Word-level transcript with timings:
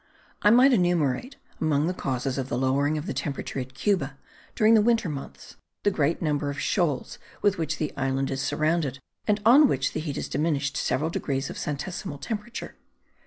I 0.41 0.49
might 0.49 0.73
enumerate 0.73 1.35
among 1.59 1.85
the 1.85 1.93
causes 1.93 2.39
of 2.39 2.49
the 2.49 2.57
lowering 2.57 2.97
of 2.97 3.05
the 3.05 3.13
temperature 3.13 3.59
at 3.59 3.75
Cuba 3.75 4.17
during 4.55 4.73
the 4.73 4.81
winter 4.81 5.09
months, 5.09 5.57
the 5.83 5.91
great 5.91 6.23
number 6.23 6.49
of 6.49 6.59
shoals 6.59 7.19
with 7.43 7.59
which 7.59 7.77
the 7.77 7.95
island 7.95 8.31
is 8.31 8.41
surrounded, 8.41 8.97
and 9.27 9.39
on 9.45 9.67
which 9.67 9.93
the 9.93 9.99
heat 9.99 10.17
is 10.17 10.27
diminished 10.27 10.75
several 10.75 11.11
degrees 11.11 11.51
of 11.51 11.57
centesimal 11.59 12.17
temperature. 12.19 12.73